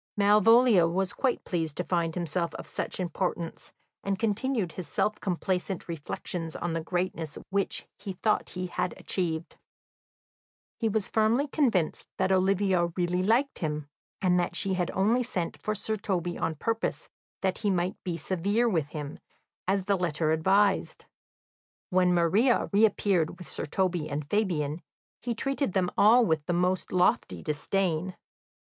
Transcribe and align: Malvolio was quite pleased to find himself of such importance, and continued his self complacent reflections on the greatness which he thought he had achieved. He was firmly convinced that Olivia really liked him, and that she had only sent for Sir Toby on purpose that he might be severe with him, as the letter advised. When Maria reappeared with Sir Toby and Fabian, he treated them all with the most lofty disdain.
Malvolio 0.17 0.87
was 0.89 1.13
quite 1.13 1.43
pleased 1.43 1.77
to 1.77 1.83
find 1.83 2.15
himself 2.15 2.55
of 2.55 2.65
such 2.65 2.99
importance, 2.99 3.71
and 4.03 4.17
continued 4.17 4.71
his 4.71 4.87
self 4.87 5.19
complacent 5.19 5.87
reflections 5.87 6.55
on 6.55 6.73
the 6.73 6.81
greatness 6.81 7.37
which 7.51 7.85
he 7.99 8.13
thought 8.13 8.49
he 8.57 8.65
had 8.65 8.95
achieved. 8.97 9.57
He 10.79 10.89
was 10.89 11.07
firmly 11.07 11.47
convinced 11.47 12.07
that 12.17 12.31
Olivia 12.31 12.85
really 12.97 13.21
liked 13.21 13.59
him, 13.59 13.89
and 14.23 14.39
that 14.39 14.55
she 14.55 14.73
had 14.73 14.89
only 14.95 15.21
sent 15.21 15.55
for 15.61 15.75
Sir 15.75 15.95
Toby 15.95 16.35
on 16.35 16.55
purpose 16.55 17.07
that 17.43 17.59
he 17.59 17.69
might 17.69 18.03
be 18.03 18.17
severe 18.17 18.67
with 18.67 18.87
him, 18.87 19.19
as 19.67 19.83
the 19.83 19.95
letter 19.97 20.31
advised. 20.31 21.05
When 21.91 22.11
Maria 22.11 22.71
reappeared 22.73 23.37
with 23.37 23.47
Sir 23.47 23.67
Toby 23.67 24.09
and 24.09 24.27
Fabian, 24.27 24.81
he 25.21 25.35
treated 25.35 25.73
them 25.73 25.91
all 25.95 26.25
with 26.25 26.43
the 26.47 26.53
most 26.53 26.91
lofty 26.91 27.43
disdain. 27.43 28.15